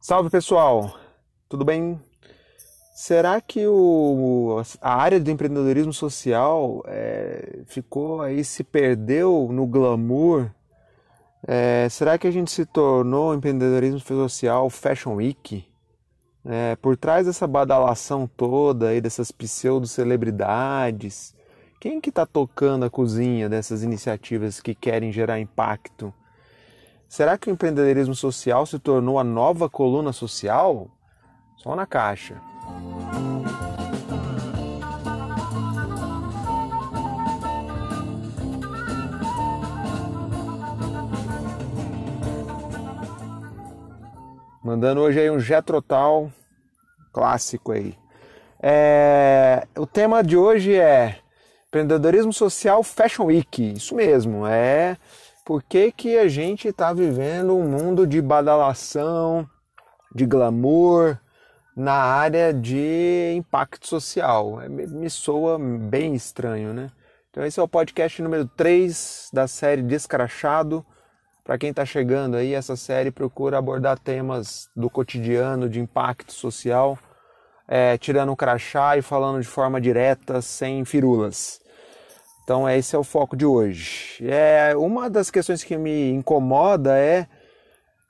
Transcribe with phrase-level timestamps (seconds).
[0.00, 0.96] Salve pessoal,
[1.48, 1.98] tudo bem?
[2.94, 10.52] Será que o, a área do empreendedorismo social é, ficou aí, se perdeu no glamour?
[11.44, 15.66] É, será que a gente se tornou empreendedorismo social Fashion Week?
[16.44, 21.34] É, por trás dessa badalação toda aí, dessas pseudo-celebridades,
[21.80, 26.14] quem que está tocando a cozinha dessas iniciativas que querem gerar impacto?
[27.08, 30.88] Será que o empreendedorismo social se tornou a nova coluna social?
[31.56, 32.36] Só na caixa.
[44.62, 46.30] Mandando hoje aí um Jetrotal
[47.10, 47.96] clássico aí.
[48.60, 51.16] É, o tema de hoje é
[51.68, 53.72] empreendedorismo social Fashion Week.
[53.72, 54.98] Isso mesmo, é
[55.48, 59.48] por que, que a gente está vivendo um mundo de badalação,
[60.14, 61.16] de glamour
[61.74, 64.60] na área de impacto social.
[64.60, 66.90] É, me soa bem estranho, né?
[67.30, 70.84] Então esse é o podcast número 3 da série Descrachado.
[71.42, 76.98] Para quem está chegando aí, essa série procura abordar temas do cotidiano, de impacto social,
[77.66, 81.58] é, tirando o crachá e falando de forma direta, sem firulas.
[82.48, 84.26] Então esse é o foco de hoje.
[84.26, 87.26] É uma das questões que me incomoda é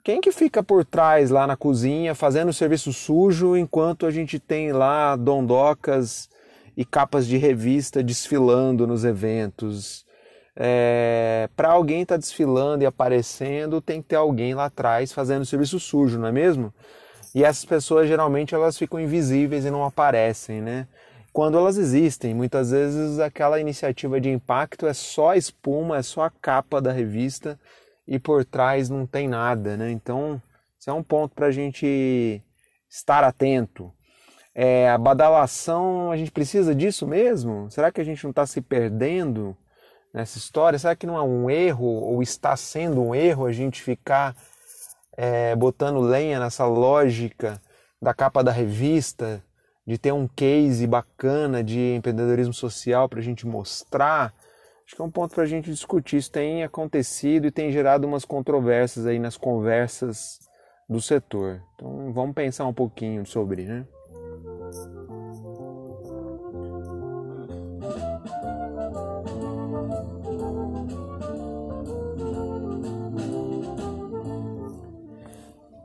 [0.05, 4.39] quem que fica por trás lá na cozinha fazendo o serviço sujo enquanto a gente
[4.39, 6.31] tem lá dondocas
[6.77, 10.07] e capas de revista desfilando nos eventos.
[10.55, 15.45] É, para alguém estar tá desfilando e aparecendo, tem que ter alguém lá atrás fazendo
[15.45, 16.73] serviço sujo, não é mesmo?
[17.35, 20.87] E essas pessoas geralmente elas ficam invisíveis e não aparecem, né?
[21.39, 22.35] Quando elas existem.
[22.35, 26.91] Muitas vezes aquela iniciativa de impacto é só a espuma, é só a capa da
[26.91, 27.57] revista
[28.09, 29.89] e por trás não tem nada, né?
[29.89, 30.43] Então,
[30.77, 32.43] isso é um ponto para a gente
[32.91, 33.93] estar atento.
[34.53, 37.71] É, a badalação, a gente precisa disso mesmo?
[37.71, 39.57] Será que a gente não está se perdendo
[40.13, 40.77] nessa história?
[40.77, 44.35] Será que não é um erro ou está sendo um erro a gente ficar
[45.17, 47.63] é, botando lenha nessa lógica
[48.03, 49.41] da capa da revista,
[49.89, 54.35] de ter um case bacana de empreendedorismo social para a gente mostrar,
[54.85, 56.19] acho que é um ponto para a gente discutir.
[56.19, 60.41] Isso tem acontecido e tem gerado umas controvérsias aí nas conversas
[60.87, 61.63] do setor.
[61.75, 63.87] Então vamos pensar um pouquinho sobre, né?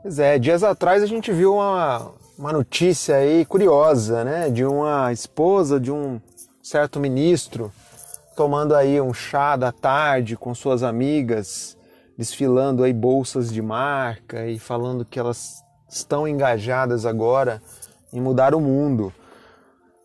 [0.02, 2.12] Pois é, dias atrás a gente viu uma,
[2.44, 6.20] uma notícia aí curiosa, né, de uma esposa de um
[6.62, 7.72] certo ministro
[8.36, 11.74] tomando aí um chá da tarde com suas amigas,
[12.18, 17.62] desfilando aí bolsas de marca e falando que elas estão engajadas agora
[18.12, 19.10] em mudar o mundo.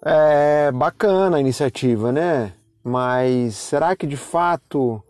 [0.01, 2.53] É bacana a iniciativa, né?
[2.81, 5.03] Mas será que de fato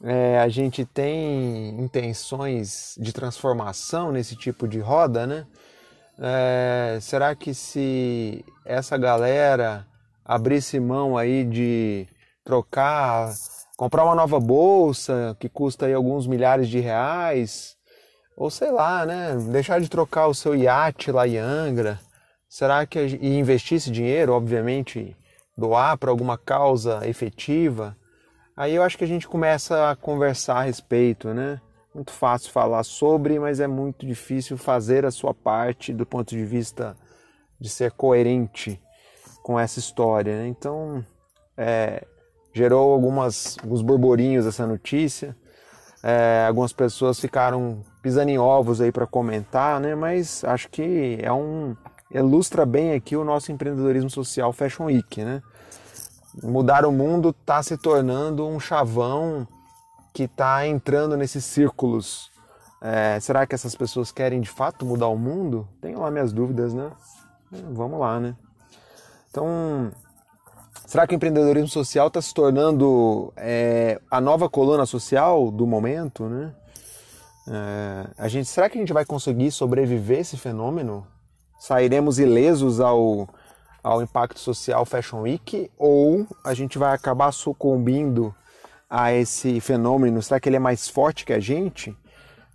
[0.00, 5.44] é, a gente tem intenções de transformação nesse tipo de roda, né?
[6.20, 9.86] É, será que se essa galera
[10.24, 12.08] abrisse mão aí de
[12.44, 13.32] trocar,
[13.76, 17.76] comprar uma nova bolsa que custa aí alguns milhares de reais,
[18.36, 22.00] ou sei lá, né, deixar de trocar o seu iate lá em Angra,
[22.48, 25.16] será que e investir esse dinheiro, obviamente,
[25.56, 27.96] doar para alguma causa efetiva?
[28.56, 31.60] Aí eu acho que a gente começa a conversar a respeito, né?
[31.94, 36.44] Muito fácil falar sobre, mas é muito difícil fazer a sua parte do ponto de
[36.44, 36.96] vista
[37.60, 38.80] de ser coerente
[39.42, 40.36] com essa história.
[40.36, 40.48] Né?
[40.48, 41.04] Então,
[41.56, 42.06] é,
[42.52, 45.36] gerou algumas, alguns burburinhos essa notícia.
[46.02, 49.96] É, algumas pessoas ficaram pisando em ovos aí para comentar, né?
[49.96, 51.76] Mas acho que é um
[52.10, 55.42] ilustra bem aqui o nosso empreendedorismo social Fashion Week, né?
[56.42, 59.46] Mudar o mundo está se tornando um chavão
[60.12, 62.30] que está entrando nesses círculos.
[62.80, 65.68] É, será que essas pessoas querem de fato mudar o mundo?
[65.80, 66.90] Tenho lá minhas dúvidas, né?
[67.52, 68.36] É, vamos lá, né?
[69.30, 69.90] Então,
[70.86, 76.24] será que o empreendedorismo social está se tornando é, a nova coluna social do momento,
[76.24, 76.54] né?
[77.50, 81.06] É, a gente, será que a gente vai conseguir sobreviver esse fenômeno?
[81.58, 83.28] Sairemos ilesos ao,
[83.82, 88.34] ao impacto social Fashion Week ou a gente vai acabar sucumbindo
[88.88, 90.22] a esse fenômeno?
[90.22, 91.96] Será que ele é mais forte que a gente?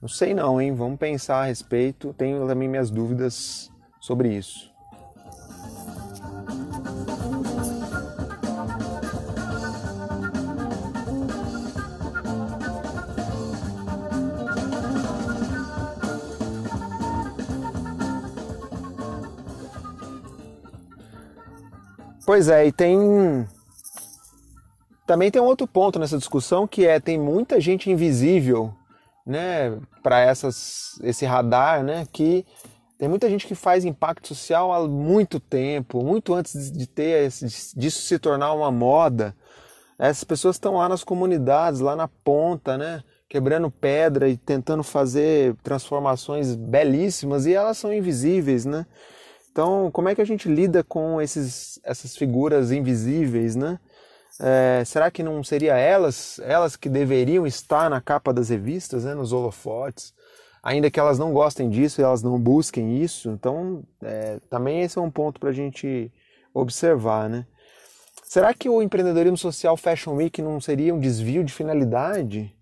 [0.02, 0.74] Não sei não, hein?
[0.74, 2.14] Vamos pensar a respeito.
[2.14, 4.72] Tenho também minhas dúvidas sobre isso.
[22.26, 23.48] Pois é, e tem
[25.06, 28.74] também tem um outro ponto nessa discussão que é tem muita gente invisível,
[29.26, 32.46] né, para essas esse radar, né, que
[32.98, 37.30] tem muita gente que faz impacto social há muito tempo, muito antes de ter
[37.76, 39.36] disso se tornar uma moda.
[40.00, 45.56] Essas pessoas estão lá nas comunidades, lá na ponta, né, quebrando pedra e tentando fazer
[45.64, 48.86] transformações belíssimas e elas são invisíveis, né?
[49.52, 53.80] Então, como é que a gente lida com esses, essas figuras invisíveis, né?
[54.40, 59.14] É, será que não seria elas, elas que deveriam estar na capa das revistas, né,
[59.14, 60.14] nos holofotes,
[60.62, 63.30] ainda que elas não gostem disso elas não busquem isso?
[63.30, 66.12] Então, é, também esse é um ponto para a gente
[66.54, 67.46] observar, né?
[68.24, 72.56] Será que o empreendedorismo social Fashion Week não seria um desvio de finalidade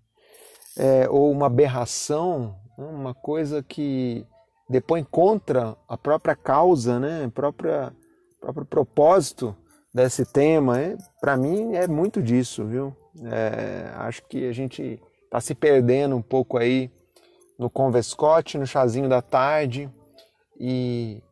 [0.76, 4.26] é, ou uma aberração, né, uma coisa que
[4.68, 7.92] depõe contra a própria causa, né, própria
[8.40, 9.56] próprio propósito
[9.92, 12.96] desse tema, é, para mim é muito disso, viu?
[13.24, 16.90] É, acho que a gente está se perdendo um pouco aí
[17.58, 19.90] no convescote, no chazinho da tarde
[20.58, 21.22] e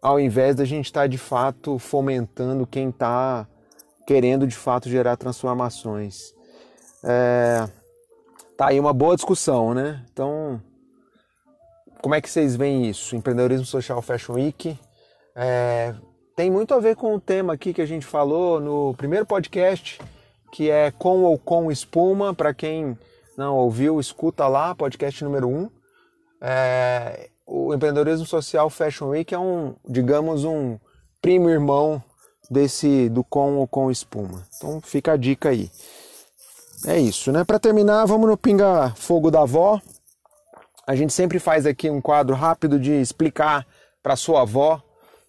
[0.00, 3.48] ao invés da gente estar tá, de fato fomentando quem está
[4.06, 6.34] querendo de fato gerar transformações.
[7.02, 7.66] É,
[8.56, 10.04] tá aí uma boa discussão, né?
[10.12, 10.62] Então,
[12.02, 13.16] como é que vocês veem isso?
[13.16, 14.78] Empreendedorismo Social Fashion Week
[15.34, 15.94] é,
[16.36, 19.98] tem muito a ver com o tema aqui que a gente falou no primeiro podcast,
[20.52, 22.34] que é com ou com espuma.
[22.34, 22.96] Para quem
[23.38, 25.58] não ouviu, escuta lá, podcast número 1.
[25.58, 25.70] Um.
[26.42, 30.78] É, o empreendedorismo social Fashion Week é um, digamos, um
[31.22, 32.02] primo irmão
[32.50, 34.46] desse do com ou com espuma.
[34.58, 35.70] Então fica a dica aí.
[36.86, 37.44] É isso, né?
[37.44, 39.80] Para terminar, vamos no pinga fogo da avó.
[40.86, 43.66] A gente sempre faz aqui um quadro rápido de explicar
[44.02, 44.82] para sua avó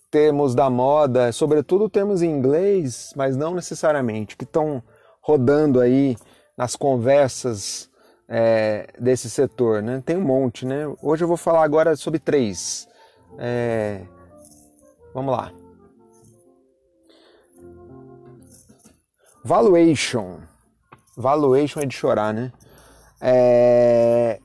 [0.10, 4.82] termos da moda, sobretudo termos em inglês, mas não necessariamente, que estão
[5.22, 6.16] rodando aí
[6.58, 7.90] nas conversas
[8.28, 10.02] é, desse setor, né?
[10.06, 10.84] Tem um monte, né?
[11.02, 12.88] Hoje eu vou falar agora sobre três.
[13.38, 14.02] É...
[15.14, 15.52] Vamos lá.
[19.44, 20.40] Valuation.
[21.16, 22.52] Valuation é de chorar, né?
[23.22, 24.40] É...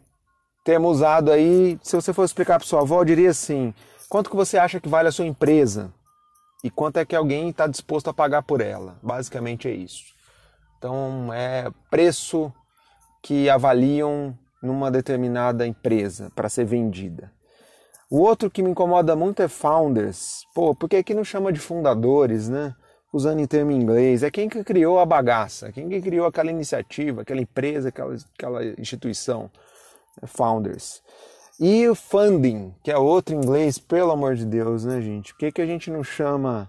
[0.65, 3.75] Temos usado aí, se você for explicar para sua avó, eu diria assim:
[4.13, 5.91] Quanto que você acha que vale a sua empresa?
[6.63, 8.99] E quanto é que alguém está disposto a pagar por ela?
[9.03, 10.05] Basicamente é isso.
[10.77, 12.53] Então é preço
[13.23, 17.33] que avaliam numa determinada empresa para ser vendida.
[18.11, 20.45] O outro que me incomoda muito é founders.
[20.55, 22.75] Pô, porque aqui não chama de fundadores, né?
[23.15, 24.23] Usando em termo inglês.
[24.23, 28.63] É quem que criou a bagaça, quem que criou aquela iniciativa, aquela empresa, aquela, aquela
[28.79, 29.51] instituição.
[30.21, 31.01] É founders.
[31.65, 35.33] E o funding, que é outro inglês, pelo amor de Deus, né, gente?
[35.33, 36.69] Por que, que a gente não chama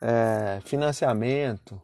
[0.00, 1.78] é, financiamento?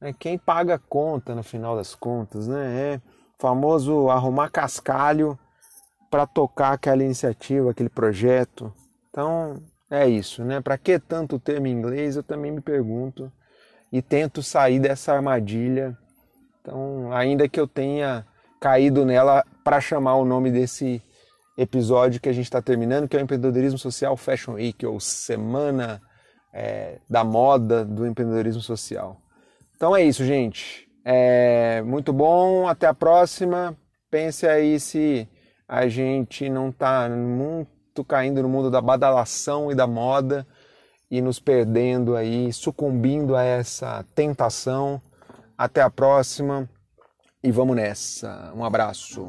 [0.00, 2.94] É quem paga a conta no final das contas, né?
[2.94, 3.00] É
[3.38, 5.38] famoso arrumar cascalho
[6.10, 8.72] para tocar aquela iniciativa, aquele projeto.
[9.10, 10.58] Então, é isso, né?
[10.62, 12.16] Para que tanto termo em inglês?
[12.16, 13.30] Eu também me pergunto
[13.92, 15.94] e tento sair dessa armadilha.
[16.62, 18.26] Então, ainda que eu tenha
[18.58, 21.02] caído nela para chamar o nome desse
[21.60, 26.00] episódio que a gente está terminando, que é o Empreendedorismo Social Fashion Week, ou Semana
[26.52, 29.20] é, da Moda do Empreendedorismo Social.
[29.76, 30.88] Então é isso, gente.
[31.04, 33.76] É muito bom, até a próxima.
[34.10, 35.28] Pense aí se
[35.68, 40.46] a gente não está muito caindo no mundo da badalação e da moda
[41.10, 45.00] e nos perdendo aí, sucumbindo a essa tentação.
[45.56, 46.68] Até a próxima
[47.42, 48.52] e vamos nessa.
[48.54, 49.28] Um abraço.